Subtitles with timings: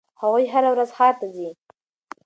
[0.21, 1.49] هغوی هره ورځ ښار ته ځي.